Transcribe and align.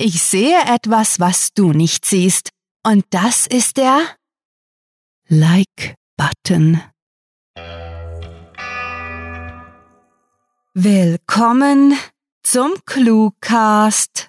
Ich 0.00 0.22
sehe 0.22 0.60
etwas, 0.60 1.18
was 1.18 1.52
du 1.54 1.72
nicht 1.72 2.04
siehst. 2.04 2.50
Und 2.86 3.04
das 3.10 3.48
ist 3.48 3.78
der 3.78 4.00
Like-Button. 5.26 6.80
Willkommen 10.72 11.98
zum 12.44 12.74
Cluecast. 12.86 14.28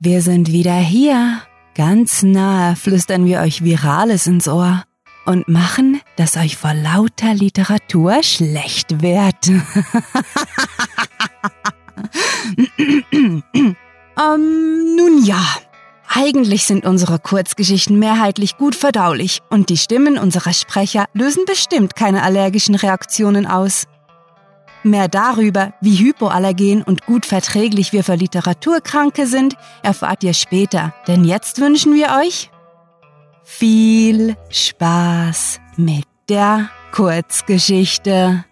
Wir 0.00 0.22
sind 0.22 0.50
wieder 0.50 0.78
hier. 0.78 1.42
Ganz 1.76 2.24
nahe 2.24 2.74
flüstern 2.74 3.24
wir 3.24 3.38
euch 3.38 3.62
Virales 3.62 4.26
ins 4.26 4.48
Ohr 4.48 4.82
und 5.28 5.46
machen, 5.46 6.00
dass 6.16 6.36
euch 6.38 6.56
vor 6.56 6.72
lauter 6.72 7.34
Literatur 7.34 8.22
schlecht 8.22 9.02
wird. 9.02 9.48
ähm, 14.18 14.96
nun 14.96 15.22
ja. 15.22 15.44
Eigentlich 16.10 16.64
sind 16.64 16.86
unsere 16.86 17.18
Kurzgeschichten 17.18 17.98
mehrheitlich 17.98 18.56
gut 18.56 18.74
verdaulich 18.74 19.40
und 19.50 19.68
die 19.68 19.76
Stimmen 19.76 20.16
unserer 20.16 20.54
Sprecher 20.54 21.04
lösen 21.12 21.44
bestimmt 21.46 21.94
keine 21.94 22.22
allergischen 22.22 22.74
Reaktionen 22.74 23.46
aus. 23.46 23.84
Mehr 24.82 25.08
darüber, 25.08 25.74
wie 25.82 25.98
hypoallergen 25.98 26.82
und 26.82 27.04
gut 27.04 27.26
verträglich 27.26 27.92
wir 27.92 28.02
für 28.02 28.14
Literaturkranke 28.14 29.26
sind, 29.26 29.56
erfahrt 29.82 30.24
ihr 30.24 30.32
später, 30.32 30.94
denn 31.06 31.24
jetzt 31.24 31.60
wünschen 31.60 31.94
wir 31.94 32.16
euch 32.24 32.50
viel 33.48 34.36
Spaß 34.50 35.58
mit 35.76 36.04
der 36.28 36.70
Kurzgeschichte. 36.92 38.44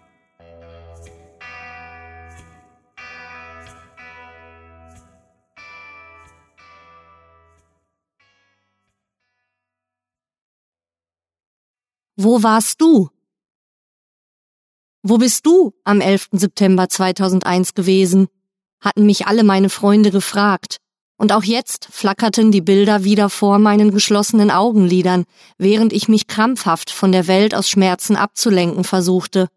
Wo 12.19 12.41
warst 12.41 12.81
du? 12.81 13.09
Wo 15.03 15.19
bist 15.19 15.45
du 15.45 15.73
am 15.83 16.01
11. 16.01 16.29
September 16.31 16.89
2001 16.89 17.75
gewesen? 17.75 18.27
hatten 18.79 19.05
mich 19.05 19.27
alle 19.27 19.43
meine 19.43 19.69
Freunde 19.69 20.11
gefragt. 20.11 20.77
Und 21.17 21.31
auch 21.31 21.43
jetzt 21.43 21.87
flackerten 21.91 22.51
die 22.51 22.61
Bilder 22.61 23.03
wieder 23.03 23.29
vor 23.29 23.57
meinen 23.57 23.91
geschlossenen 23.91 24.51
Augenlidern, 24.51 25.25
während 25.57 25.91
ich 25.91 26.07
mich 26.07 26.27
krampfhaft 26.27 26.91
von 26.91 27.11
der 27.11 27.27
Welt 27.27 27.55
aus 27.55 27.69
Schmerzen 27.69 28.15
abzulenken 28.15 28.83
versuchte. 28.83 29.47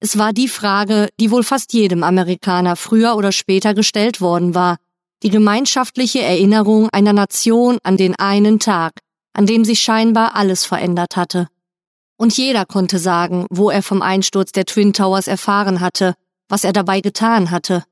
Es 0.00 0.16
war 0.16 0.32
die 0.32 0.46
Frage, 0.46 1.08
die 1.18 1.32
wohl 1.32 1.42
fast 1.42 1.72
jedem 1.72 2.04
Amerikaner 2.04 2.76
früher 2.76 3.16
oder 3.16 3.32
später 3.32 3.74
gestellt 3.74 4.20
worden 4.20 4.54
war, 4.54 4.76
die 5.24 5.30
gemeinschaftliche 5.30 6.22
Erinnerung 6.22 6.88
einer 6.90 7.12
Nation 7.12 7.78
an 7.82 7.96
den 7.96 8.14
einen 8.14 8.60
Tag, 8.60 9.00
an 9.32 9.46
dem 9.46 9.64
sich 9.64 9.80
scheinbar 9.80 10.36
alles 10.36 10.64
verändert 10.64 11.16
hatte. 11.16 11.48
Und 12.16 12.36
jeder 12.36 12.64
konnte 12.64 13.00
sagen, 13.00 13.46
wo 13.50 13.70
er 13.70 13.82
vom 13.82 14.02
Einsturz 14.02 14.52
der 14.52 14.64
Twin 14.64 14.92
Towers 14.92 15.26
erfahren 15.26 15.80
hatte, 15.80 16.14
was 16.48 16.62
er 16.62 16.72
dabei 16.72 17.00
getan 17.00 17.50
hatte. 17.50 17.84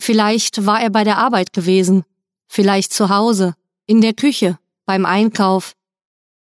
Vielleicht 0.00 0.64
war 0.66 0.80
er 0.80 0.90
bei 0.90 1.04
der 1.04 1.18
Arbeit 1.18 1.52
gewesen, 1.52 2.04
vielleicht 2.46 2.92
zu 2.92 3.08
Hause, 3.08 3.54
in 3.86 4.00
der 4.00 4.14
Küche, 4.14 4.58
beim 4.86 5.04
Einkauf. 5.04 5.74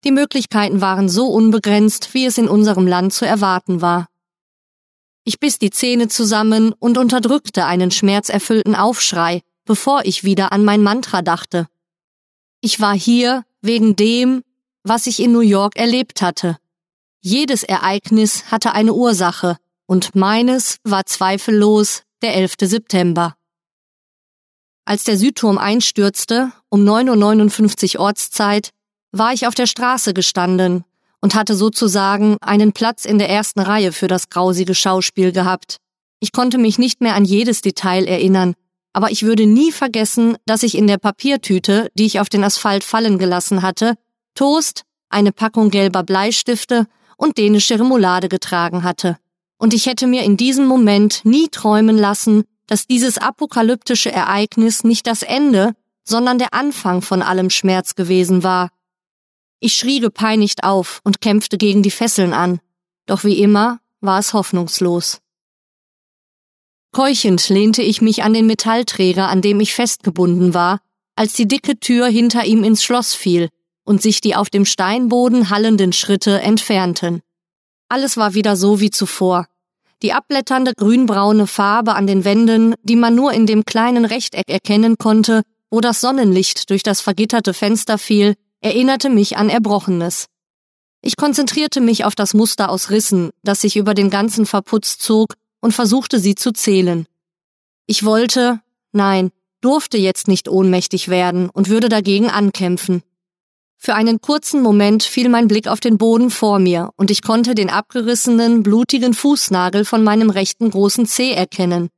Die 0.04 0.12
Möglichkeiten 0.12 0.82
waren 0.82 1.10
so 1.10 1.28
unbegrenzt, 1.28 2.14
wie 2.14 2.26
es 2.26 2.38
in 2.38 2.48
unserem 2.48 2.88
Land 2.88 3.14
zu 3.14 3.26
erwarten 3.26 3.82
war. 3.82 4.08
Ich 5.24 5.40
biss 5.40 5.60
die 5.60 5.72
Zähne 5.72 6.08
zusammen 6.08 6.74
und 6.74 6.98
unterdrückte 6.98 7.66
einen 7.66 7.92
schmerzerfüllten 7.92 8.76
Aufschrei, 8.76 9.42
bevor 9.66 10.06
ich 10.06 10.24
wieder 10.24 10.52
an 10.52 10.64
mein 10.64 10.82
Mantra 10.82 11.22
dachte. 11.22 11.68
Ich 12.62 12.80
war 12.80 12.96
hier 12.96 13.46
wegen 13.62 13.96
dem, 13.96 14.44
was 14.84 15.08
ich 15.08 15.20
in 15.20 15.32
New 15.32 15.42
York 15.42 15.76
erlebt 15.76 16.22
hatte. 16.22 16.58
Jedes 17.22 17.64
Ereignis 17.64 18.46
hatte 18.52 18.72
eine 18.72 18.94
Ursache, 18.94 19.58
und 19.86 20.16
meines 20.16 20.78
war 20.84 21.06
zweifellos 21.06 22.04
der 22.22 22.36
11. 22.36 22.56
September. 22.62 23.36
Als 24.86 25.04
der 25.04 25.18
Südturm 25.18 25.58
einstürzte, 25.58 26.52
um 26.70 26.82
9.59 26.82 27.96
Uhr 27.96 28.02
Ortszeit, 28.02 28.72
war 29.12 29.34
ich 29.34 29.48
auf 29.48 29.56
der 29.56 29.68
Straße 29.68 30.14
gestanden 30.14 30.84
und 31.22 31.36
hatte 31.36 31.56
sozusagen 31.56 32.38
einen 32.42 32.74
Platz 32.74 33.06
in 33.06 33.20
der 33.20 33.30
ersten 33.30 33.60
Reihe 33.60 33.92
für 33.92 34.08
das 34.08 34.30
grausige 34.30 34.76
Schauspiel 34.76 35.32
gehabt. 35.32 35.78
Ich 36.20 36.32
konnte 36.32 36.58
mich 36.58 36.80
nicht 36.80 37.02
mehr 37.02 37.16
an 37.16 37.26
jedes 37.26 37.62
Detail 37.62 38.06
erinnern, 38.06 38.56
aber 38.94 39.12
ich 39.12 39.24
würde 39.24 39.46
nie 39.46 39.72
vergessen, 39.72 40.38
dass 40.46 40.64
ich 40.64 40.76
in 40.76 40.88
der 40.88 40.98
Papiertüte, 40.98 41.90
die 41.94 42.06
ich 42.06 42.20
auf 42.20 42.30
den 42.30 42.44
Asphalt 42.44 42.84
fallen 42.84 43.18
gelassen 43.18 43.62
hatte, 43.62 43.96
Toast, 44.36 44.84
eine 45.10 45.32
Packung 45.32 45.70
gelber 45.70 46.04
Bleistifte 46.04 46.88
und 47.18 47.38
dänische 47.38 47.80
Remoulade 47.80 48.30
getragen 48.30 48.84
hatte 48.84 49.18
und 49.60 49.74
ich 49.74 49.86
hätte 49.86 50.08
mir 50.08 50.24
in 50.24 50.38
diesem 50.38 50.66
Moment 50.66 51.24
nie 51.26 51.50
träumen 51.50 51.98
lassen, 51.98 52.46
dass 52.66 52.88
dieses 52.88 53.18
apokalyptische 53.18 54.12
Ereignis 54.12 54.84
nicht 54.84 55.06
das 55.06 55.22
Ende, 55.22 55.76
sondern 56.04 56.40
der 56.40 56.54
Anfang 56.54 57.02
von 57.02 57.22
allem 57.22 57.52
Schmerz 57.52 57.94
gewesen 57.94 58.42
war. 58.42 58.72
Ich 59.60 59.74
schrie 59.74 60.00
gepeinigt 60.00 60.64
auf 60.64 61.02
und 61.04 61.22
kämpfte 61.22 61.58
gegen 61.58 61.84
die 61.84 61.92
Fesseln 61.92 62.34
an, 62.34 62.60
doch 63.06 63.24
wie 63.24 63.40
immer 63.40 63.80
war 64.00 64.20
es 64.20 64.34
hoffnungslos. 64.34 65.20
Keuchend 66.92 67.50
lehnte 67.50 67.84
ich 67.84 68.02
mich 68.02 68.24
an 68.24 68.34
den 68.34 68.48
Metallträger, 68.48 69.28
an 69.28 69.42
dem 69.42 69.60
ich 69.60 69.74
festgebunden 69.74 70.54
war, 70.54 70.80
als 71.16 71.34
die 71.34 71.48
dicke 71.48 71.80
Tür 71.80 72.08
hinter 72.08 72.46
ihm 72.46 72.64
ins 72.64 72.84
Schloss 72.84 73.14
fiel 73.14 73.50
und 73.84 74.02
sich 74.02 74.22
die 74.22 74.36
auf 74.36 74.50
dem 74.50 74.66
Steinboden 74.66 75.50
hallenden 75.50 75.92
Schritte 75.92 76.42
entfernten. 76.42 77.22
Alles 77.90 78.18
war 78.18 78.36
wieder 78.36 78.56
so 78.56 78.80
wie 78.80 78.92
zuvor. 78.92 79.48
Die 80.04 80.14
abblätternde 80.14 80.74
grünbraune 80.78 81.48
Farbe 81.48 81.96
an 81.96 82.08
den 82.08 82.24
Wänden, 82.24 82.76
die 82.84 82.96
man 82.96 83.16
nur 83.16 83.34
in 83.34 83.48
dem 83.48 83.66
kleinen 83.66 84.06
Rechteck 84.06 84.48
erkennen 84.48 84.98
konnte, 84.98 85.42
wo 85.72 85.82
das 85.82 86.00
Sonnenlicht 86.00 86.70
durch 86.70 86.84
das 86.84 87.02
vergitterte 87.02 87.54
Fenster 87.54 87.98
fiel, 87.98 88.36
erinnerte 88.62 89.10
mich 89.10 89.38
an 89.38 89.50
Erbrochenes. 89.50 90.28
Ich 91.02 91.16
konzentrierte 91.16 91.82
mich 91.82 92.06
auf 92.06 92.16
das 92.16 92.34
Muster 92.34 92.70
aus 92.70 92.90
Rissen, 92.90 93.32
das 93.44 93.62
sich 93.62 93.76
über 93.76 93.94
den 93.94 94.10
ganzen 94.10 94.46
Verputz 94.46 94.98
zog, 94.98 95.34
und 95.62 95.74
versuchte 95.74 96.20
sie 96.20 96.36
zu 96.36 96.52
zählen. 96.52 97.06
Ich 97.86 98.06
wollte, 98.06 98.62
nein, 98.92 99.32
durfte 99.62 99.98
jetzt 99.98 100.28
nicht 100.28 100.48
ohnmächtig 100.48 101.10
werden 101.10 101.50
und 101.50 101.70
würde 101.70 101.90
dagegen 101.90 102.30
ankämpfen. 102.30 103.02
Für 103.82 103.96
einen 103.96 104.20
kurzen 104.20 104.62
Moment 104.62 105.04
fiel 105.04 105.30
mein 105.30 105.48
Blick 105.48 105.70
auf 105.70 105.80
den 105.80 105.98
Boden 105.98 106.32
vor 106.32 106.60
mir 106.60 106.90
und 106.98 107.10
ich 107.10 107.22
konnte 107.22 107.56
den 107.56 107.70
abgerissenen, 107.70 108.62
blutigen 108.62 109.14
Fußnagel 109.14 109.86
von 109.86 110.04
meinem 110.04 110.30
rechten 110.30 110.70
großen 110.70 111.06
Zeh 111.06 111.32
erkennen. 111.32 111.90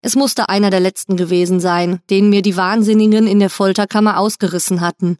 Es 0.00 0.16
musste 0.16 0.48
einer 0.48 0.70
der 0.70 0.80
letzten 0.80 1.18
gewesen 1.18 1.60
sein, 1.60 2.00
den 2.08 2.30
mir 2.30 2.40
die 2.40 2.56
Wahnsinnigen 2.56 3.26
in 3.26 3.38
der 3.38 3.50
Folterkammer 3.50 4.18
ausgerissen 4.18 4.80
hatten. 4.80 5.18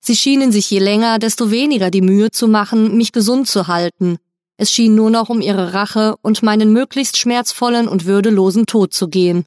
Sie 0.00 0.16
schienen 0.16 0.52
sich 0.52 0.70
je 0.70 0.78
länger, 0.78 1.18
desto 1.18 1.50
weniger 1.50 1.90
die 1.90 2.00
Mühe 2.00 2.30
zu 2.30 2.48
machen, 2.48 2.96
mich 2.96 3.12
gesund 3.12 3.46
zu 3.46 3.66
halten. 3.66 4.16
Es 4.56 4.72
schien 4.72 4.94
nur 4.94 5.10
noch 5.10 5.28
um 5.28 5.42
ihre 5.42 5.74
Rache 5.74 6.16
und 6.22 6.42
meinen 6.42 6.72
möglichst 6.72 7.18
schmerzvollen 7.18 7.88
und 7.88 8.06
würdelosen 8.06 8.64
Tod 8.64 8.94
zu 8.94 9.08
gehen. 9.08 9.44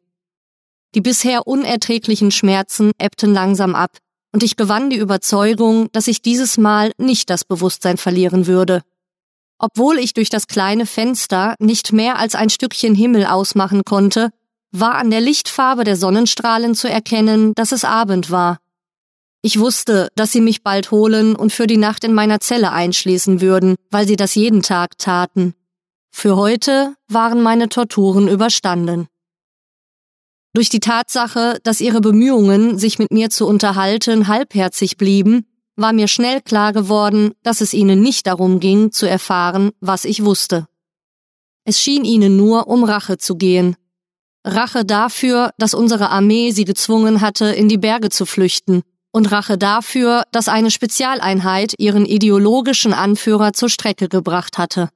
Die 0.93 1.01
bisher 1.01 1.47
unerträglichen 1.47 2.29
Schmerzen 2.29 2.91
ebbten 2.99 3.33
langsam 3.33 3.73
ab, 3.73 3.97
und 4.31 4.43
ich 4.43 4.55
gewann 4.55 4.89
die 4.89 4.97
Überzeugung, 4.97 5.89
dass 5.91 6.07
ich 6.07 6.21
dieses 6.21 6.57
Mal 6.57 6.91
nicht 6.97 7.29
das 7.29 7.43
Bewusstsein 7.43 7.97
verlieren 7.97 8.47
würde. 8.47 8.81
Obwohl 9.59 9.99
ich 9.99 10.13
durch 10.13 10.29
das 10.29 10.47
kleine 10.47 10.85
Fenster 10.85 11.55
nicht 11.59 11.93
mehr 11.93 12.17
als 12.17 12.35
ein 12.35 12.49
Stückchen 12.49 12.95
Himmel 12.95 13.25
ausmachen 13.25 13.83
konnte, 13.85 14.31
war 14.71 14.95
an 14.95 15.11
der 15.11 15.21
Lichtfarbe 15.21 15.83
der 15.83 15.97
Sonnenstrahlen 15.97 16.75
zu 16.75 16.89
erkennen, 16.89 17.53
dass 17.55 17.71
es 17.71 17.83
Abend 17.83 18.31
war. 18.31 18.59
Ich 19.43 19.59
wusste, 19.59 20.09
dass 20.15 20.31
sie 20.31 20.41
mich 20.41 20.63
bald 20.63 20.91
holen 20.91 21.35
und 21.35 21.51
für 21.51 21.67
die 21.67 21.77
Nacht 21.77 22.03
in 22.03 22.13
meiner 22.13 22.39
Zelle 22.39 22.71
einschließen 22.71 23.41
würden, 23.41 23.75
weil 23.89 24.07
sie 24.07 24.15
das 24.15 24.35
jeden 24.35 24.61
Tag 24.61 24.97
taten. 24.97 25.55
Für 26.11 26.35
heute 26.35 26.95
waren 27.07 27.41
meine 27.41 27.69
Torturen 27.69 28.27
überstanden. 28.27 29.07
Durch 30.53 30.69
die 30.69 30.81
Tatsache, 30.81 31.59
dass 31.63 31.79
ihre 31.79 32.01
Bemühungen, 32.01 32.77
sich 32.77 32.99
mit 32.99 33.11
mir 33.11 33.29
zu 33.29 33.47
unterhalten, 33.47 34.27
halbherzig 34.27 34.97
blieben, 34.97 35.45
war 35.77 35.93
mir 35.93 36.09
schnell 36.09 36.41
klar 36.41 36.73
geworden, 36.73 37.31
dass 37.41 37.61
es 37.61 37.73
ihnen 37.73 38.01
nicht 38.01 38.27
darum 38.27 38.59
ging, 38.59 38.91
zu 38.91 39.07
erfahren, 39.07 39.71
was 39.79 40.03
ich 40.03 40.25
wusste. 40.25 40.67
Es 41.63 41.79
schien 41.79 42.03
ihnen 42.03 42.35
nur 42.35 42.67
um 42.67 42.83
Rache 42.83 43.17
zu 43.17 43.35
gehen. 43.35 43.77
Rache 44.45 44.83
dafür, 44.83 45.51
dass 45.57 45.73
unsere 45.73 46.09
Armee 46.09 46.51
sie 46.51 46.65
gezwungen 46.65 47.21
hatte, 47.21 47.45
in 47.45 47.69
die 47.69 47.77
Berge 47.77 48.09
zu 48.09 48.25
flüchten, 48.25 48.81
und 49.11 49.31
Rache 49.31 49.57
dafür, 49.57 50.23
dass 50.31 50.47
eine 50.47 50.71
Spezialeinheit 50.71 51.75
ihren 51.77 52.05
ideologischen 52.05 52.93
Anführer 52.93 53.53
zur 53.53 53.69
Strecke 53.69 54.09
gebracht 54.09 54.57
hatte. 54.57 54.89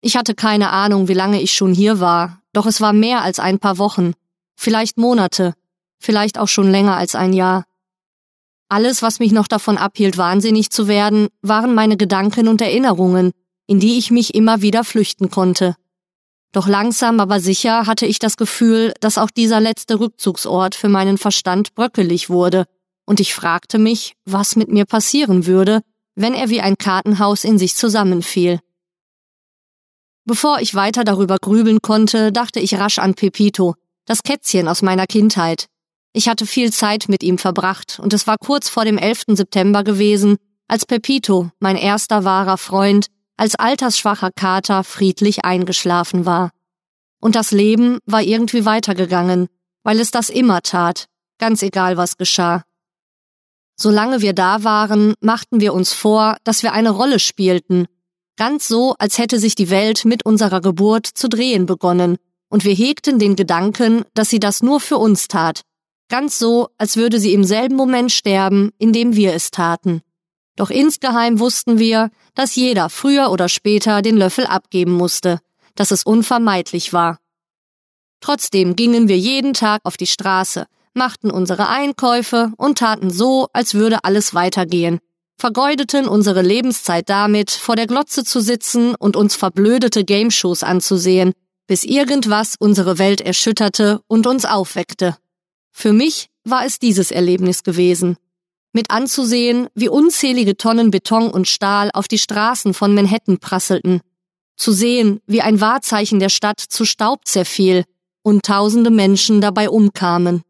Ich 0.00 0.16
hatte 0.16 0.34
keine 0.34 0.70
Ahnung, 0.70 1.08
wie 1.08 1.14
lange 1.14 1.42
ich 1.42 1.52
schon 1.52 1.74
hier 1.74 2.00
war, 2.00 2.40
doch 2.52 2.66
es 2.66 2.80
war 2.80 2.92
mehr 2.92 3.22
als 3.22 3.38
ein 3.38 3.58
paar 3.58 3.78
Wochen, 3.78 4.12
vielleicht 4.56 4.98
Monate, 4.98 5.54
vielleicht 5.98 6.38
auch 6.38 6.48
schon 6.48 6.70
länger 6.70 6.96
als 6.96 7.14
ein 7.14 7.32
Jahr. 7.32 7.64
Alles, 8.68 9.02
was 9.02 9.20
mich 9.20 9.32
noch 9.32 9.46
davon 9.46 9.78
abhielt, 9.78 10.16
wahnsinnig 10.18 10.70
zu 10.70 10.88
werden, 10.88 11.28
waren 11.42 11.74
meine 11.74 11.96
Gedanken 11.96 12.48
und 12.48 12.60
Erinnerungen, 12.60 13.32
in 13.66 13.78
die 13.78 13.98
ich 13.98 14.10
mich 14.10 14.34
immer 14.34 14.60
wieder 14.62 14.82
flüchten 14.82 15.30
konnte. 15.30 15.76
Doch 16.52 16.66
langsam 16.66 17.20
aber 17.20 17.38
sicher 17.38 17.86
hatte 17.86 18.06
ich 18.06 18.18
das 18.18 18.36
Gefühl, 18.36 18.94
dass 19.00 19.18
auch 19.18 19.30
dieser 19.30 19.60
letzte 19.60 20.00
Rückzugsort 20.00 20.74
für 20.74 20.88
meinen 20.88 21.18
Verstand 21.18 21.74
bröckelig 21.74 22.30
wurde, 22.30 22.64
und 23.04 23.20
ich 23.20 23.34
fragte 23.34 23.78
mich, 23.78 24.14
was 24.24 24.56
mit 24.56 24.68
mir 24.68 24.84
passieren 24.84 25.46
würde, 25.46 25.82
wenn 26.16 26.34
er 26.34 26.48
wie 26.48 26.60
ein 26.60 26.76
Kartenhaus 26.76 27.44
in 27.44 27.58
sich 27.58 27.76
zusammenfiel. 27.76 28.58
Bevor 30.24 30.58
ich 30.60 30.74
weiter 30.74 31.04
darüber 31.04 31.36
grübeln 31.40 31.80
konnte, 31.80 32.32
dachte 32.32 32.58
ich 32.58 32.74
rasch 32.74 32.98
an 32.98 33.14
Pepito, 33.14 33.76
das 34.06 34.22
Kätzchen 34.22 34.68
aus 34.68 34.82
meiner 34.82 35.06
Kindheit. 35.06 35.66
Ich 36.12 36.28
hatte 36.28 36.46
viel 36.46 36.72
Zeit 36.72 37.08
mit 37.08 37.22
ihm 37.22 37.36
verbracht, 37.36 37.98
und 37.98 38.14
es 38.14 38.26
war 38.26 38.38
kurz 38.38 38.70
vor 38.70 38.84
dem 38.86 38.96
11. 38.96 39.24
September 39.28 39.84
gewesen, 39.84 40.38
als 40.68 40.86
Pepito, 40.86 41.50
mein 41.58 41.76
erster 41.76 42.24
wahrer 42.24 42.56
Freund, 42.56 43.08
als 43.36 43.54
altersschwacher 43.56 44.30
Kater 44.32 44.82
friedlich 44.82 45.44
eingeschlafen 45.44 46.24
war. 46.24 46.50
Und 47.20 47.34
das 47.34 47.50
Leben 47.50 47.98
war 48.06 48.22
irgendwie 48.22 48.64
weitergegangen, 48.64 49.48
weil 49.82 50.00
es 50.00 50.10
das 50.10 50.30
immer 50.30 50.62
tat, 50.62 51.06
ganz 51.38 51.62
egal 51.62 51.96
was 51.96 52.16
geschah. 52.16 52.62
Solange 53.76 54.22
wir 54.22 54.32
da 54.32 54.64
waren, 54.64 55.14
machten 55.20 55.60
wir 55.60 55.74
uns 55.74 55.92
vor, 55.92 56.38
dass 56.44 56.62
wir 56.62 56.72
eine 56.72 56.90
Rolle 56.90 57.18
spielten, 57.18 57.86
ganz 58.36 58.68
so, 58.68 58.94
als 58.98 59.18
hätte 59.18 59.38
sich 59.38 59.54
die 59.54 59.70
Welt 59.70 60.04
mit 60.04 60.24
unserer 60.24 60.60
Geburt 60.60 61.06
zu 61.06 61.28
drehen 61.28 61.66
begonnen, 61.66 62.16
und 62.48 62.64
wir 62.64 62.74
hegten 62.74 63.18
den 63.18 63.36
Gedanken, 63.36 64.04
dass 64.14 64.30
sie 64.30 64.40
das 64.40 64.62
nur 64.62 64.80
für 64.80 64.98
uns 64.98 65.28
tat, 65.28 65.62
ganz 66.08 66.38
so, 66.38 66.68
als 66.78 66.96
würde 66.96 67.18
sie 67.18 67.32
im 67.32 67.44
selben 67.44 67.76
Moment 67.76 68.12
sterben, 68.12 68.70
in 68.78 68.92
dem 68.92 69.16
wir 69.16 69.34
es 69.34 69.50
taten. 69.50 70.02
Doch 70.56 70.70
insgeheim 70.70 71.38
wussten 71.38 71.78
wir, 71.78 72.10
dass 72.34 72.56
jeder 72.56 72.88
früher 72.88 73.30
oder 73.30 73.48
später 73.48 74.02
den 74.02 74.16
Löffel 74.16 74.46
abgeben 74.46 74.92
musste, 74.92 75.40
dass 75.74 75.90
es 75.90 76.04
unvermeidlich 76.04 76.92
war. 76.92 77.18
Trotzdem 78.20 78.76
gingen 78.76 79.08
wir 79.08 79.18
jeden 79.18 79.52
Tag 79.52 79.82
auf 79.84 79.96
die 79.96 80.06
Straße, 80.06 80.66
machten 80.94 81.30
unsere 81.30 81.68
Einkäufe 81.68 82.52
und 82.56 82.78
taten 82.78 83.10
so, 83.10 83.48
als 83.52 83.74
würde 83.74 84.04
alles 84.04 84.32
weitergehen, 84.34 84.98
vergeudeten 85.38 86.08
unsere 86.08 86.40
Lebenszeit 86.40 87.10
damit, 87.10 87.50
vor 87.50 87.76
der 87.76 87.86
Glotze 87.86 88.24
zu 88.24 88.40
sitzen 88.40 88.94
und 88.94 89.16
uns 89.16 89.36
verblödete 89.36 90.04
Gameshows 90.04 90.62
anzusehen, 90.62 91.34
bis 91.66 91.84
irgendwas 91.84 92.56
unsere 92.58 92.98
Welt 92.98 93.20
erschütterte 93.20 94.00
und 94.06 94.26
uns 94.26 94.44
aufweckte. 94.44 95.16
Für 95.72 95.92
mich 95.92 96.28
war 96.44 96.64
es 96.64 96.78
dieses 96.78 97.10
Erlebnis 97.10 97.64
gewesen 97.64 98.16
mit 98.76 98.90
anzusehen, 98.90 99.68
wie 99.74 99.88
unzählige 99.88 100.58
Tonnen 100.58 100.90
Beton 100.90 101.30
und 101.30 101.48
Stahl 101.48 101.90
auf 101.94 102.08
die 102.08 102.18
Straßen 102.18 102.74
von 102.74 102.94
Manhattan 102.94 103.38
prasselten, 103.38 104.02
zu 104.54 104.70
sehen, 104.70 105.20
wie 105.26 105.40
ein 105.40 105.62
Wahrzeichen 105.62 106.20
der 106.20 106.28
Stadt 106.28 106.60
zu 106.60 106.84
Staub 106.84 107.26
zerfiel 107.26 107.84
und 108.22 108.44
tausende 108.44 108.90
Menschen 108.90 109.40
dabei 109.40 109.70
umkamen. 109.70 110.42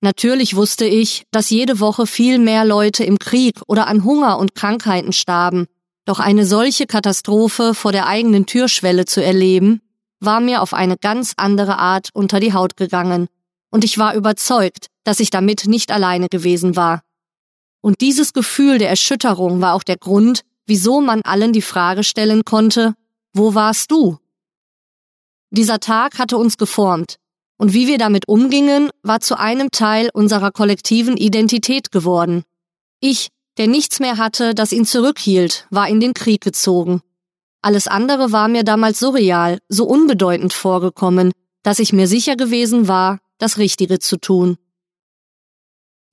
Natürlich 0.00 0.54
wusste 0.54 0.84
ich, 0.86 1.24
dass 1.32 1.50
jede 1.50 1.80
Woche 1.80 2.06
viel 2.06 2.38
mehr 2.38 2.64
Leute 2.64 3.02
im 3.02 3.18
Krieg 3.18 3.60
oder 3.66 3.88
an 3.88 4.04
Hunger 4.04 4.38
und 4.38 4.54
Krankheiten 4.54 5.12
starben, 5.12 5.66
doch 6.04 6.20
eine 6.20 6.46
solche 6.46 6.86
Katastrophe 6.86 7.74
vor 7.74 7.90
der 7.90 8.06
eigenen 8.06 8.46
Türschwelle 8.46 9.06
zu 9.06 9.24
erleben, 9.24 9.80
war 10.20 10.40
mir 10.40 10.62
auf 10.62 10.74
eine 10.74 10.96
ganz 10.96 11.34
andere 11.36 11.78
Art 11.78 12.10
unter 12.12 12.40
die 12.40 12.52
Haut 12.52 12.76
gegangen, 12.76 13.28
und 13.70 13.84
ich 13.84 13.98
war 13.98 14.14
überzeugt, 14.14 14.86
dass 15.04 15.20
ich 15.20 15.30
damit 15.30 15.66
nicht 15.66 15.90
alleine 15.90 16.28
gewesen 16.28 16.76
war. 16.76 17.02
Und 17.82 18.00
dieses 18.00 18.32
Gefühl 18.32 18.78
der 18.78 18.88
Erschütterung 18.88 19.60
war 19.60 19.74
auch 19.74 19.82
der 19.82 19.98
Grund, 19.98 20.42
wieso 20.66 21.00
man 21.00 21.22
allen 21.22 21.52
die 21.52 21.62
Frage 21.62 22.04
stellen 22.04 22.44
konnte, 22.44 22.94
wo 23.32 23.54
warst 23.54 23.90
du? 23.90 24.18
Dieser 25.50 25.78
Tag 25.78 26.18
hatte 26.18 26.36
uns 26.36 26.58
geformt, 26.58 27.16
und 27.58 27.72
wie 27.72 27.86
wir 27.86 27.98
damit 27.98 28.28
umgingen, 28.28 28.90
war 29.02 29.20
zu 29.20 29.38
einem 29.38 29.70
Teil 29.70 30.10
unserer 30.12 30.50
kollektiven 30.50 31.16
Identität 31.16 31.90
geworden. 31.92 32.42
Ich, 33.00 33.28
der 33.56 33.66
nichts 33.66 34.00
mehr 34.00 34.18
hatte, 34.18 34.54
das 34.54 34.72
ihn 34.72 34.84
zurückhielt, 34.84 35.66
war 35.70 35.88
in 35.88 36.00
den 36.00 36.14
Krieg 36.14 36.40
gezogen. 36.40 37.00
Alles 37.62 37.88
andere 37.88 38.32
war 38.32 38.48
mir 38.48 38.64
damals 38.64 38.98
surreal, 38.98 39.58
so 39.68 39.84
unbedeutend 39.86 40.52
vorgekommen, 40.52 41.32
dass 41.62 41.78
ich 41.78 41.92
mir 41.92 42.06
sicher 42.06 42.36
gewesen 42.36 42.88
war, 42.88 43.18
das 43.38 43.58
Richtige 43.58 43.98
zu 43.98 44.18
tun. 44.18 44.56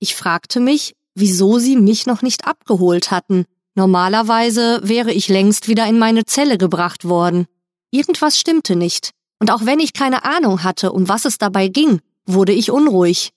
Ich 0.00 0.16
fragte 0.16 0.60
mich, 0.60 0.94
wieso 1.14 1.58
sie 1.58 1.76
mich 1.76 2.06
noch 2.06 2.22
nicht 2.22 2.46
abgeholt 2.46 3.10
hatten. 3.10 3.44
Normalerweise 3.74 4.80
wäre 4.82 5.12
ich 5.12 5.28
längst 5.28 5.68
wieder 5.68 5.86
in 5.86 5.98
meine 5.98 6.24
Zelle 6.24 6.58
gebracht 6.58 7.08
worden. 7.08 7.46
Irgendwas 7.90 8.38
stimmte 8.38 8.76
nicht, 8.76 9.10
und 9.38 9.50
auch 9.50 9.64
wenn 9.64 9.80
ich 9.80 9.92
keine 9.92 10.24
Ahnung 10.24 10.64
hatte, 10.64 10.92
um 10.92 11.08
was 11.08 11.24
es 11.24 11.38
dabei 11.38 11.68
ging, 11.68 12.00
wurde 12.26 12.52
ich 12.52 12.70
unruhig. 12.70 13.30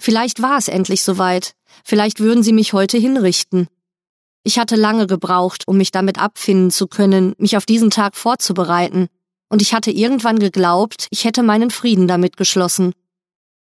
Vielleicht 0.00 0.42
war 0.42 0.58
es 0.58 0.68
endlich 0.68 1.02
soweit, 1.02 1.52
vielleicht 1.84 2.20
würden 2.20 2.42
sie 2.42 2.52
mich 2.52 2.72
heute 2.72 2.98
hinrichten. 2.98 3.68
Ich 4.48 4.58
hatte 4.58 4.76
lange 4.76 5.06
gebraucht, 5.06 5.64
um 5.68 5.76
mich 5.76 5.90
damit 5.90 6.18
abfinden 6.18 6.70
zu 6.70 6.86
können, 6.86 7.34
mich 7.36 7.58
auf 7.58 7.66
diesen 7.66 7.90
Tag 7.90 8.16
vorzubereiten, 8.16 9.08
und 9.50 9.60
ich 9.60 9.74
hatte 9.74 9.90
irgendwann 9.90 10.38
geglaubt, 10.38 11.06
ich 11.10 11.26
hätte 11.26 11.42
meinen 11.42 11.70
Frieden 11.70 12.08
damit 12.08 12.38
geschlossen. 12.38 12.94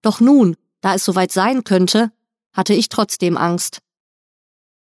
Doch 0.02 0.20
nun, 0.20 0.58
da 0.82 0.94
es 0.94 1.06
soweit 1.06 1.32
sein 1.32 1.64
könnte, 1.64 2.12
hatte 2.52 2.74
ich 2.74 2.90
trotzdem 2.90 3.38
Angst. 3.38 3.80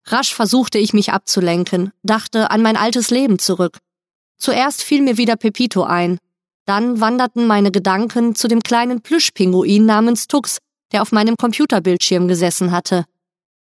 Rasch 0.05 0.35
versuchte 0.35 0.77
ich 0.77 0.93
mich 0.93 1.13
abzulenken, 1.13 1.91
dachte 2.03 2.51
an 2.51 2.61
mein 2.61 2.77
altes 2.77 3.09
Leben 3.09 3.39
zurück. 3.39 3.79
Zuerst 4.37 4.83
fiel 4.83 5.01
mir 5.01 5.17
wieder 5.17 5.35
Pepito 5.35 5.81
ein. 5.81 6.19
Dann 6.65 7.01
wanderten 7.01 7.47
meine 7.47 7.71
Gedanken 7.71 8.35
zu 8.35 8.47
dem 8.47 8.61
kleinen 8.61 9.01
Plüschpinguin 9.01 9.87
namens 9.87 10.27
Tux, 10.27 10.59
der 10.91 11.01
auf 11.01 11.11
meinem 11.11 11.37
Computerbildschirm 11.37 12.27
gesessen 12.27 12.69
hatte. 12.69 13.05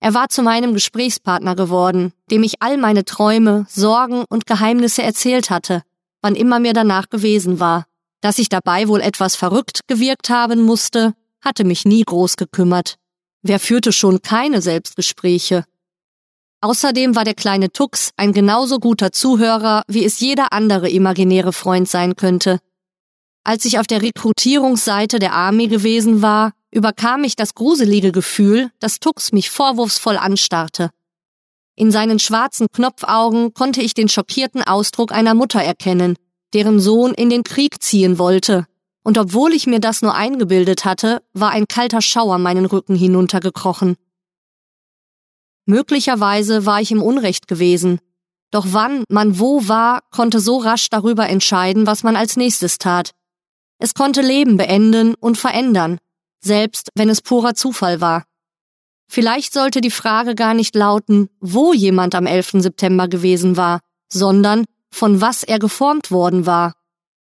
Er 0.00 0.14
war 0.14 0.28
zu 0.28 0.42
meinem 0.42 0.74
Gesprächspartner 0.74 1.56
geworden, 1.56 2.12
dem 2.30 2.42
ich 2.42 2.60
all 2.60 2.76
meine 2.76 3.04
Träume, 3.04 3.66
Sorgen 3.68 4.24
und 4.28 4.46
Geheimnisse 4.46 5.02
erzählt 5.02 5.50
hatte, 5.50 5.82
wann 6.22 6.34
immer 6.34 6.60
mir 6.60 6.72
danach 6.72 7.08
gewesen 7.08 7.60
war. 7.60 7.86
Dass 8.20 8.38
ich 8.38 8.48
dabei 8.48 8.88
wohl 8.88 9.00
etwas 9.00 9.36
verrückt 9.36 9.80
gewirkt 9.86 10.30
haben 10.30 10.62
musste, 10.62 11.14
hatte 11.40 11.64
mich 11.64 11.84
nie 11.84 12.02
groß 12.02 12.36
gekümmert. 12.36 12.96
Wer 13.42 13.60
führte 13.60 13.92
schon 13.92 14.22
keine 14.22 14.60
Selbstgespräche? 14.60 15.64
Außerdem 16.60 17.14
war 17.14 17.24
der 17.24 17.34
kleine 17.34 17.70
Tux 17.70 18.10
ein 18.16 18.32
genauso 18.32 18.78
guter 18.78 19.12
Zuhörer, 19.12 19.82
wie 19.86 20.04
es 20.04 20.20
jeder 20.20 20.52
andere 20.52 20.90
imaginäre 20.90 21.52
Freund 21.52 21.88
sein 21.88 22.16
könnte. 22.16 22.58
Als 23.44 23.64
ich 23.64 23.78
auf 23.78 23.86
der 23.86 24.02
Rekrutierungsseite 24.02 25.20
der 25.20 25.32
Armee 25.32 25.68
gewesen 25.68 26.22
war, 26.22 26.52
überkam 26.70 27.22
mich 27.22 27.36
das 27.36 27.54
gruselige 27.54 28.12
Gefühl, 28.12 28.70
dass 28.78 29.00
Tux 29.00 29.32
mich 29.32 29.50
vorwurfsvoll 29.50 30.16
anstarrte. 30.16 30.90
In 31.74 31.90
seinen 31.90 32.18
schwarzen 32.18 32.68
Knopfaugen 32.72 33.54
konnte 33.54 33.82
ich 33.82 33.94
den 33.94 34.08
schockierten 34.08 34.62
Ausdruck 34.62 35.12
einer 35.12 35.34
Mutter 35.34 35.60
erkennen, 35.60 36.16
deren 36.54 36.80
Sohn 36.80 37.12
in 37.14 37.30
den 37.30 37.44
Krieg 37.44 37.82
ziehen 37.82 38.18
wollte 38.18 38.66
und 39.06 39.18
obwohl 39.18 39.52
ich 39.52 39.68
mir 39.68 39.78
das 39.78 40.02
nur 40.02 40.16
eingebildet 40.16 40.84
hatte, 40.84 41.22
war 41.32 41.50
ein 41.50 41.68
kalter 41.68 42.02
Schauer 42.02 42.38
meinen 42.38 42.66
Rücken 42.66 42.96
hinuntergekrochen. 42.96 43.94
Möglicherweise 45.64 46.66
war 46.66 46.80
ich 46.80 46.90
im 46.90 47.00
Unrecht 47.00 47.46
gewesen, 47.46 48.00
doch 48.50 48.66
wann 48.70 49.04
man 49.08 49.38
wo 49.38 49.68
war, 49.68 50.02
konnte 50.10 50.40
so 50.40 50.56
rasch 50.56 50.88
darüber 50.90 51.28
entscheiden, 51.28 51.86
was 51.86 52.02
man 52.02 52.16
als 52.16 52.36
nächstes 52.36 52.78
tat. 52.78 53.12
Es 53.78 53.94
konnte 53.94 54.22
Leben 54.22 54.56
beenden 54.56 55.14
und 55.14 55.38
verändern, 55.38 55.98
selbst 56.40 56.90
wenn 56.94 57.08
es 57.08 57.22
purer 57.22 57.54
Zufall 57.54 58.00
war. 58.00 58.24
Vielleicht 59.08 59.52
sollte 59.52 59.80
die 59.80 59.90
Frage 59.90 60.34
gar 60.34 60.54
nicht 60.54 60.74
lauten, 60.74 61.28
wo 61.40 61.72
jemand 61.72 62.14
am 62.14 62.26
11. 62.26 62.62
September 62.62 63.08
gewesen 63.08 63.56
war, 63.56 63.80
sondern 64.08 64.64
von 64.90 65.20
was 65.20 65.42
er 65.42 65.58
geformt 65.58 66.10
worden 66.10 66.46
war. 66.46 66.74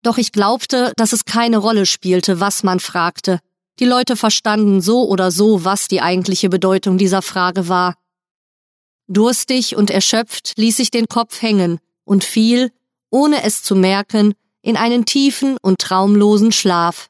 Doch 0.04 0.18
ich 0.18 0.32
glaubte, 0.32 0.92
dass 0.98 1.14
es 1.14 1.26
keine 1.26 1.58
Rolle 1.58 1.86
spielte, 1.86 2.40
was 2.40 2.64
man 2.64 2.80
fragte. 2.80 3.40
Die 3.80 3.86
Leute 3.86 4.16
verstanden 4.16 4.82
so 4.82 5.08
oder 5.08 5.32
so, 5.32 5.64
was 5.64 5.88
die 5.88 6.02
eigentliche 6.02 6.50
Bedeutung 6.50 6.98
dieser 6.98 7.22
Frage 7.22 7.70
war. 7.70 7.96
Durstig 9.08 9.76
und 9.76 9.90
erschöpft 9.90 10.54
ließ 10.58 10.80
ich 10.80 10.92
den 10.92 11.08
Kopf 11.08 11.42
hängen 11.42 11.80
und 12.04 12.24
fiel, 12.24 12.72
ohne 13.10 13.44
es 13.44 13.64
zu 13.64 13.76
merken, 13.76 14.34
in 14.62 14.78
einen 14.78 15.06
tiefen 15.06 15.58
und 15.62 15.80
traumlosen 15.80 16.52
Schlaf. 16.52 17.10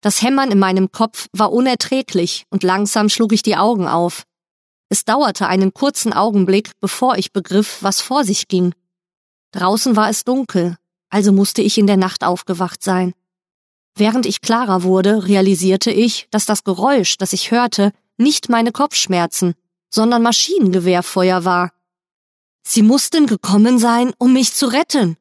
Das 0.00 0.22
Hämmern 0.22 0.50
in 0.50 0.58
meinem 0.58 0.92
Kopf 0.92 1.26
war 1.32 1.52
unerträglich 1.52 2.46
und 2.50 2.62
langsam 2.62 3.08
schlug 3.08 3.32
ich 3.32 3.42
die 3.42 3.56
Augen 3.56 3.88
auf. 3.88 4.24
Es 4.88 5.04
dauerte 5.04 5.46
einen 5.48 5.74
kurzen 5.74 6.12
Augenblick, 6.12 6.72
bevor 6.80 7.16
ich 7.16 7.32
begriff, 7.32 7.78
was 7.82 8.00
vor 8.00 8.24
sich 8.24 8.48
ging. 8.48 8.74
Draußen 9.52 9.96
war 9.96 10.08
es 10.08 10.24
dunkel, 10.24 10.76
also 11.10 11.32
musste 11.32 11.62
ich 11.62 11.78
in 11.78 11.86
der 11.86 11.96
Nacht 11.96 12.24
aufgewacht 12.24 12.82
sein. 12.82 13.14
Während 13.96 14.26
ich 14.26 14.40
klarer 14.40 14.84
wurde, 14.84 15.26
realisierte 15.26 15.90
ich, 15.90 16.28
dass 16.30 16.46
das 16.46 16.62
Geräusch, 16.62 17.16
das 17.18 17.32
ich 17.32 17.50
hörte, 17.50 17.92
nicht 18.16 18.48
meine 18.48 18.72
Kopfschmerzen, 18.72 19.54
sondern 19.90 20.22
Maschinengewehrfeuer 20.22 21.44
war. 21.44 21.72
Sie 22.62 22.82
mussten 22.82 23.26
gekommen 23.26 23.78
sein, 23.78 24.12
um 24.18 24.32
mich 24.32 24.54
zu 24.54 24.66
retten. 24.66 25.16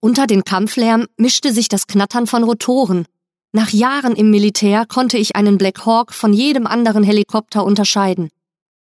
Unter 0.00 0.26
den 0.26 0.44
Kampflärm 0.44 1.06
mischte 1.16 1.52
sich 1.52 1.68
das 1.68 1.86
Knattern 1.86 2.26
von 2.26 2.44
Rotoren. 2.44 3.06
Nach 3.54 3.68
Jahren 3.68 4.16
im 4.16 4.30
Militär 4.30 4.86
konnte 4.86 5.18
ich 5.18 5.36
einen 5.36 5.58
Black 5.58 5.84
Hawk 5.84 6.14
von 6.14 6.32
jedem 6.32 6.66
anderen 6.66 7.04
Helikopter 7.04 7.64
unterscheiden. 7.64 8.30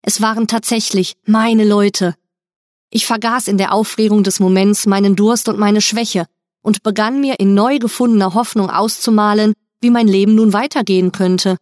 Es 0.03 0.21
waren 0.21 0.47
tatsächlich 0.47 1.15
meine 1.25 1.65
Leute. 1.65 2.15
Ich 2.91 3.07
vergaß 3.07 3.49
in 3.49 3.57
der 3.57 3.73
Aufregung 3.73 4.23
des 4.23 4.39
Moments 4.39 4.87
meinen 4.87 5.17
Durst 5.17 5.49
und 5.49 5.59
meine 5.59 5.81
Schwäche 5.81 6.27
und 6.63 6.83
begann 6.83 7.21
mir 7.21 7.41
in 7.41 7.55
neu 7.55 7.79
gefundener 7.79 8.35
Hoffnung 8.35 8.69
auszumalen, 8.69 9.55
wie 9.81 9.91
mein 9.91 10.09
Leben 10.09 10.35
nun 10.35 10.53
weitergehen 10.53 11.11
könnte. 11.11 11.57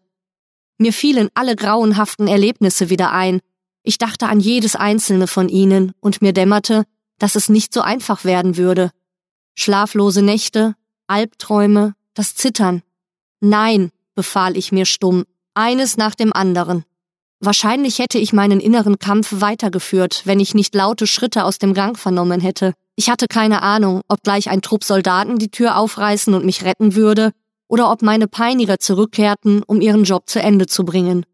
Mir 0.76 0.92
fielen 0.92 1.28
alle 1.34 1.54
grauenhaften 1.54 2.26
Erlebnisse 2.26 2.90
wieder 2.90 3.12
ein. 3.12 3.40
Ich 3.84 3.98
dachte 3.98 4.26
an 4.26 4.40
jedes 4.40 4.74
einzelne 4.74 5.28
von 5.28 5.48
ihnen 5.48 5.92
und 6.00 6.20
mir 6.20 6.32
dämmerte, 6.32 6.84
dass 7.18 7.36
es 7.36 7.48
nicht 7.48 7.72
so 7.72 7.80
einfach 7.80 8.24
werden 8.24 8.56
würde. 8.56 8.90
Schlaflose 9.54 10.22
Nächte, 10.22 10.74
Albträume, 11.06 11.94
das 12.14 12.34
Zittern. 12.34 12.82
Nein, 13.40 13.90
befahl 14.14 14.56
ich 14.56 14.72
mir 14.72 14.86
stumm, 14.86 15.24
eines 15.54 15.96
nach 15.96 16.14
dem 16.14 16.32
anderen. 16.32 16.84
Wahrscheinlich 17.40 18.00
hätte 18.00 18.18
ich 18.18 18.32
meinen 18.32 18.58
inneren 18.58 18.98
Kampf 18.98 19.40
weitergeführt, 19.40 20.22
wenn 20.24 20.40
ich 20.40 20.54
nicht 20.54 20.74
laute 20.74 21.06
Schritte 21.06 21.44
aus 21.44 21.58
dem 21.58 21.72
Gang 21.72 21.96
vernommen 21.96 22.40
hätte. 22.40 22.74
Ich 22.96 23.10
hatte 23.10 23.28
keine 23.28 23.62
Ahnung, 23.62 24.02
ob 24.08 24.22
gleich 24.22 24.50
ein 24.50 24.60
Trupp 24.60 24.82
Soldaten 24.82 25.38
die 25.38 25.50
Tür 25.50 25.76
aufreißen 25.76 26.34
und 26.34 26.44
mich 26.44 26.64
retten 26.64 26.96
würde, 26.96 27.30
oder 27.68 27.92
ob 27.92 28.02
meine 28.02 28.26
Peiniger 28.26 28.78
zurückkehrten, 28.78 29.62
um 29.62 29.80
ihren 29.80 30.04
Job 30.04 30.28
zu 30.28 30.40
Ende 30.40 30.66
zu 30.66 30.84
bringen. 30.84 31.24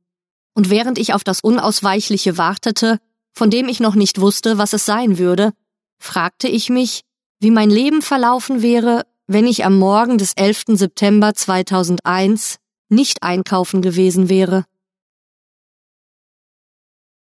Und 0.53 0.69
während 0.69 0.99
ich 0.99 1.15
auf 1.15 1.25
das 1.25 1.41
Unausweichliche 1.41 2.37
wartete, 2.37 2.99
von 3.33 3.51
dem 3.51 3.69
ich 3.69 3.81
noch 3.81 3.95
nicht 3.95 4.21
wusste, 4.21 4.59
was 4.59 4.73
es 4.73 4.85
sein 4.85 5.17
würde, 5.17 5.53
fragte 5.99 6.49
ich 6.49 6.69
mich, 6.69 7.01
wie 7.41 7.51
mein 7.51 7.71
Leben 7.71 8.03
verlaufen 8.03 8.63
wäre, 8.63 9.05
wenn 9.27 9.47
ich 9.47 9.65
am 9.65 9.79
Morgen 9.79 10.19
des 10.19 10.35
11. 10.35 10.65
September 10.69 11.35
2001 11.35 12.59
nicht 12.89 13.23
einkaufen 13.23 13.83
gewesen 13.83 14.29
wäre. 14.29 14.65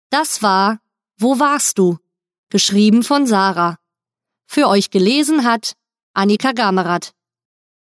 Das 0.10 0.42
war 0.42 0.80
Wo 1.18 1.40
warst 1.40 1.78
du? 1.78 1.98
geschrieben 2.50 3.04
von 3.04 3.26
Sarah. 3.26 3.80
Für 4.46 4.68
euch 4.68 4.90
gelesen 4.90 5.44
hat 5.44 5.74
Annika 6.14 6.52
Gamerath. 6.52 7.14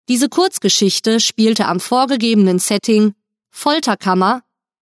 Diese 0.08 0.28
Kurzgeschichte 0.28 1.20
spielte 1.20 1.66
am 1.66 1.80
vorgegebenen 1.80 2.58
Setting 2.58 3.14
Folterkammer 3.50 4.42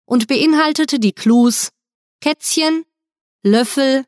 und 0.04 0.26
beinhaltete 0.26 0.98
die 0.98 1.12
Clues 1.12 1.70
Kätzchen, 2.20 2.84
Löffel, 3.42 4.04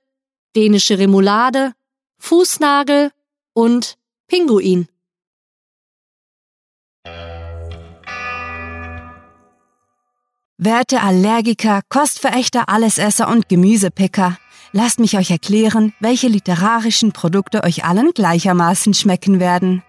dänische 0.54 0.98
Remoulade, 0.98 1.72
Fußnagel 2.18 3.12
und 3.52 3.96
Pinguin. 4.26 4.88
Werte 10.58 11.02
Allergiker, 11.02 11.82
Kostverächter, 11.90 12.70
Allesesser 12.70 13.28
und 13.28 13.50
Gemüsepicker, 13.50 14.38
lasst 14.72 14.98
mich 15.00 15.18
euch 15.18 15.30
erklären, 15.30 15.92
welche 16.00 16.28
literarischen 16.28 17.12
Produkte 17.12 17.62
euch 17.62 17.84
allen 17.84 18.12
gleichermaßen 18.14 18.94
schmecken 18.94 19.38
werden. 19.38 19.82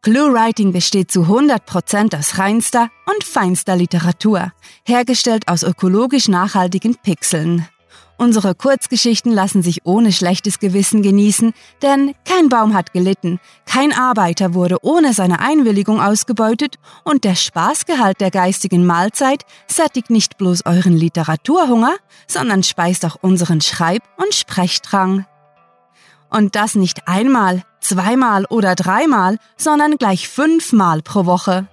ClueWriting 0.00 0.72
besteht 0.72 1.10
zu 1.10 1.24
100% 1.24 2.16
aus 2.18 2.38
reinster 2.38 2.88
und 3.14 3.24
feinster 3.24 3.76
Literatur, 3.76 4.52
hergestellt 4.86 5.48
aus 5.48 5.62
ökologisch 5.62 6.28
nachhaltigen 6.28 6.96
Pixeln. 6.96 7.68
Unsere 8.16 8.54
Kurzgeschichten 8.54 9.32
lassen 9.32 9.62
sich 9.62 9.84
ohne 9.84 10.12
schlechtes 10.12 10.60
Gewissen 10.60 11.02
genießen, 11.02 11.52
denn 11.82 12.14
kein 12.24 12.48
Baum 12.48 12.72
hat 12.72 12.92
gelitten, 12.92 13.40
kein 13.66 13.92
Arbeiter 13.92 14.54
wurde 14.54 14.78
ohne 14.82 15.12
seine 15.12 15.40
Einwilligung 15.40 16.00
ausgebeutet 16.00 16.76
und 17.02 17.24
der 17.24 17.34
Spaßgehalt 17.34 18.20
der 18.20 18.30
geistigen 18.30 18.86
Mahlzeit 18.86 19.44
sättigt 19.66 20.10
nicht 20.10 20.38
bloß 20.38 20.64
euren 20.64 20.96
Literaturhunger, 20.96 21.96
sondern 22.28 22.62
speist 22.62 23.04
auch 23.04 23.16
unseren 23.20 23.60
Schreib- 23.60 24.08
und 24.16 24.32
Sprechdrang. 24.32 25.26
Und 26.30 26.54
das 26.54 26.76
nicht 26.76 27.08
einmal, 27.08 27.62
zweimal 27.80 28.44
oder 28.46 28.76
dreimal, 28.76 29.38
sondern 29.56 29.98
gleich 29.98 30.28
fünfmal 30.28 31.02
pro 31.02 31.26
Woche. 31.26 31.66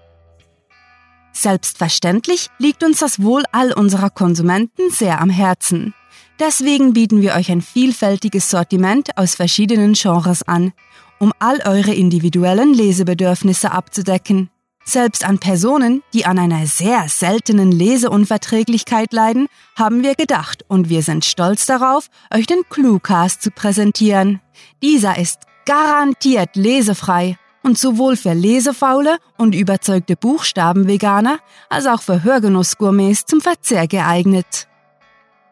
Selbstverständlich 1.34 2.50
liegt 2.58 2.84
uns 2.84 3.00
das 3.00 3.22
Wohl 3.22 3.44
all 3.52 3.72
unserer 3.72 4.10
Konsumenten 4.10 4.90
sehr 4.90 5.22
am 5.22 5.30
Herzen. 5.30 5.94
Deswegen 6.42 6.94
bieten 6.94 7.22
wir 7.22 7.36
euch 7.36 7.52
ein 7.52 7.62
vielfältiges 7.62 8.50
Sortiment 8.50 9.16
aus 9.16 9.36
verschiedenen 9.36 9.94
Genres 9.94 10.42
an, 10.42 10.74
um 11.20 11.32
all 11.38 11.60
eure 11.68 11.94
individuellen 11.94 12.74
Lesebedürfnisse 12.74 13.72
abzudecken. 13.72 14.50
Selbst 14.84 15.24
an 15.24 15.38
Personen, 15.38 16.02
die 16.16 16.26
an 16.26 16.40
einer 16.40 16.66
sehr 16.66 17.08
seltenen 17.10 17.72
Leseunverträglichkeit 17.72 19.14
leiden, 19.14 19.50
haben 19.76 20.02
wir 20.02 20.16
gedacht 20.16 20.66
und 20.68 20.90
wir 20.90 21.04
sind 21.04 21.26
stolz 21.26 21.68
darauf, 21.68 22.08
euch 22.34 22.48
den 22.48 22.64
Cluecast 22.72 23.44
zu 23.44 23.52
präsentieren. 23.52 24.42
Dieser 24.82 25.20
ist 25.20 25.42
garantiert 25.66 26.56
lesefrei 26.56 27.38
und 27.62 27.78
sowohl 27.78 28.16
für 28.16 28.34
lesefaule 28.34 29.20
und 29.38 29.54
überzeugte 29.54 30.16
Buchstabenveganer 30.16 31.38
als 31.70 31.86
auch 31.86 32.02
für 32.02 32.24
Hörgenussgourmets 32.24 33.28
zum 33.28 33.42
Verzehr 33.42 33.88
geeignet. 33.88 34.68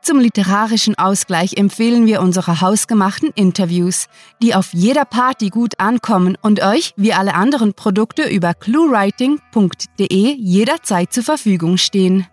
Zum 0.01 0.20
literarischen 0.20 0.98
Ausgleich 0.98 1.58
empfehlen 1.58 2.06
wir 2.06 2.22
unsere 2.22 2.62
hausgemachten 2.62 3.32
Interviews, 3.36 4.08
die 4.41 4.56
auf 4.56 4.74
jeder 4.74 5.06
Party 5.06 5.50
gut 5.50 5.79
ankommen 5.79 6.38
und 6.41 6.63
euch, 6.63 6.94
wie 6.96 7.13
alle 7.13 7.36
anderen 7.36 7.74
Produkte, 7.74 8.24
über 8.24 8.53
cluewriting.de 8.53 10.36
jederzeit 10.36 11.12
zur 11.13 11.24
Verfügung 11.24 11.77
stehen. 11.77 12.25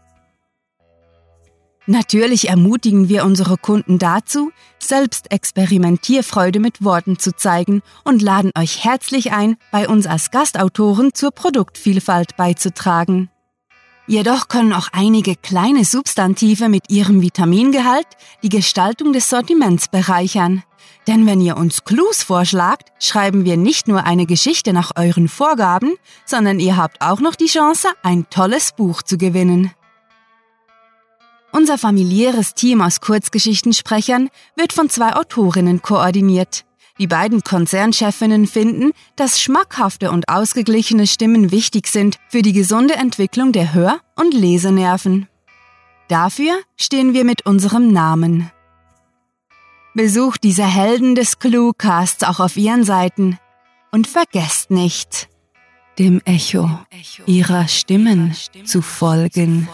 Natürlich 1.88 2.48
ermutigen 2.48 3.08
wir 3.08 3.24
unsere 3.24 3.56
Kunden 3.56 3.98
dazu, 3.98 4.50
selbst 4.80 5.30
Experimentierfreude 5.30 6.58
mit 6.58 6.82
Worten 6.82 7.18
zu 7.18 7.34
zeigen 7.34 7.82
und 8.04 8.22
laden 8.22 8.50
euch 8.58 8.84
herzlich 8.84 9.32
ein, 9.32 9.56
bei 9.70 9.88
uns 9.88 10.06
als 10.06 10.32
Gastautoren 10.32 11.14
zur 11.14 11.30
Produktvielfalt 11.30 12.36
beizutragen. 12.36 13.30
Jedoch 14.08 14.46
können 14.48 14.72
auch 14.72 14.88
einige 14.92 15.34
kleine 15.34 15.84
Substantive 15.84 16.68
mit 16.68 16.90
ihrem 16.90 17.22
Vitamingehalt 17.22 18.06
die 18.42 18.48
Gestaltung 18.48 19.12
des 19.12 19.28
Sortiments 19.28 19.88
bereichern. 19.88 20.62
Denn 21.08 21.26
wenn 21.26 21.40
ihr 21.40 21.56
uns 21.56 21.84
Clues 21.84 22.22
vorschlagt, 22.22 22.90
schreiben 23.00 23.44
wir 23.44 23.56
nicht 23.56 23.88
nur 23.88 24.04
eine 24.04 24.26
Geschichte 24.26 24.72
nach 24.72 24.92
euren 24.96 25.28
Vorgaben, 25.28 25.94
sondern 26.24 26.60
ihr 26.60 26.76
habt 26.76 27.00
auch 27.00 27.20
noch 27.20 27.34
die 27.34 27.46
Chance, 27.46 27.88
ein 28.02 28.28
tolles 28.30 28.72
Buch 28.72 29.02
zu 29.02 29.18
gewinnen. 29.18 29.72
Unser 31.52 31.78
familiäres 31.78 32.54
Team 32.54 32.82
aus 32.82 33.00
Kurzgeschichtensprechern 33.00 34.28
wird 34.56 34.72
von 34.72 34.90
zwei 34.90 35.14
Autorinnen 35.14 35.80
koordiniert. 35.80 36.64
Die 36.98 37.06
beiden 37.06 37.42
Konzernchefinnen 37.42 38.46
finden, 38.46 38.92
dass 39.16 39.40
schmackhafte 39.40 40.10
und 40.10 40.28
ausgeglichene 40.28 41.06
Stimmen 41.06 41.50
wichtig 41.50 41.88
sind 41.88 42.16
für 42.28 42.40
die 42.40 42.54
gesunde 42.54 42.94
Entwicklung 42.94 43.52
der 43.52 43.74
Hör- 43.74 44.00
und 44.14 44.32
Lesenerven. 44.32 45.28
Dafür 46.08 46.58
stehen 46.76 47.12
wir 47.12 47.24
mit 47.24 47.44
unserem 47.44 47.92
Namen. 47.92 48.50
Besucht 49.94 50.42
diese 50.42 50.64
Helden 50.64 51.14
des 51.14 51.38
Cluecasts 51.38 52.22
auch 52.24 52.40
auf 52.40 52.56
ihren 52.56 52.84
Seiten 52.84 53.38
und 53.92 54.06
vergesst 54.06 54.70
nicht, 54.70 55.28
dem 55.98 56.20
Echo 56.24 56.68
ihrer 57.26 57.68
Stimmen 57.68 58.34
zu 58.64 58.80
folgen. 58.82 59.68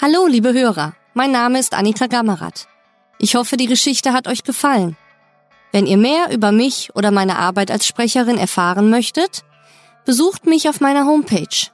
Hallo, 0.00 0.26
liebe 0.26 0.52
Hörer. 0.52 0.94
Mein 1.18 1.32
Name 1.32 1.58
ist 1.58 1.72
Annika 1.72 2.08
Gammerath. 2.08 2.68
Ich 3.18 3.36
hoffe, 3.36 3.56
die 3.56 3.64
Geschichte 3.64 4.12
hat 4.12 4.28
euch 4.28 4.42
gefallen. 4.42 4.98
Wenn 5.72 5.86
ihr 5.86 5.96
mehr 5.96 6.30
über 6.30 6.52
mich 6.52 6.90
oder 6.94 7.10
meine 7.10 7.38
Arbeit 7.38 7.70
als 7.70 7.86
Sprecherin 7.86 8.36
erfahren 8.36 8.90
möchtet, 8.90 9.42
besucht 10.04 10.44
mich 10.44 10.68
auf 10.68 10.82
meiner 10.82 11.06
Homepage 11.06 11.68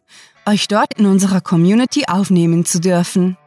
euch 0.46 0.68
dort 0.68 1.00
in 1.00 1.06
unserer 1.06 1.42
Community 1.42 2.06
aufnehmen 2.08 2.66
zu 2.66 2.80
dürfen. 2.80 3.38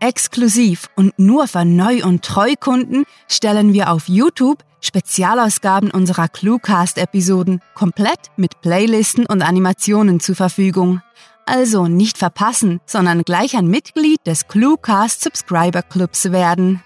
Exklusiv 0.00 0.88
und 0.96 1.16
nur 1.18 1.46
für 1.46 1.64
Neu- 1.64 2.04
und 2.04 2.24
Treukunden 2.24 3.04
stellen 3.28 3.72
wir 3.72 3.92
auf 3.92 4.08
YouTube 4.08 4.64
Spezialausgaben 4.80 5.92
unserer 5.92 6.28
Cluecast-Episoden 6.28 7.60
komplett 7.74 8.32
mit 8.36 8.60
Playlisten 8.60 9.26
und 9.26 9.42
Animationen 9.42 10.18
zur 10.18 10.34
Verfügung. 10.34 11.02
Also 11.46 11.86
nicht 11.86 12.18
verpassen, 12.18 12.80
sondern 12.84 13.22
gleich 13.22 13.56
ein 13.56 13.68
Mitglied 13.68 14.18
des 14.26 14.48
Cluecast 14.48 15.22
Subscriber 15.22 15.82
Clubs 15.82 16.32
werden. 16.32 16.82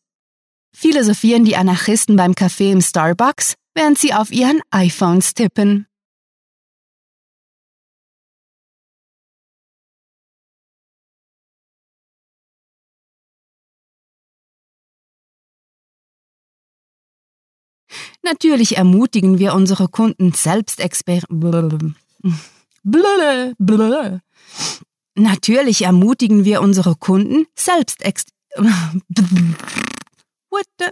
Philosophieren 0.74 1.46
die 1.46 1.56
Anarchisten 1.56 2.16
beim 2.16 2.34
Kaffee 2.34 2.72
im 2.72 2.82
Starbucks, 2.82 3.56
während 3.76 4.00
sie 4.00 4.14
auf 4.14 4.32
ihren 4.32 4.62
iPhones 4.72 5.34
tippen. 5.34 5.88
Natürlich 18.30 18.76
ermutigen 18.76 19.40
wir 19.40 19.54
unsere 19.54 19.88
Kunden 19.88 20.34
selbst 20.34 20.82
Natürlich 25.16 25.84
ermutigen 25.84 26.44
wir 26.44 26.62
unsere 26.62 26.98
Kunden 26.98 27.46
selbst 27.56 28.04
What 30.50 30.66
the 30.78 30.88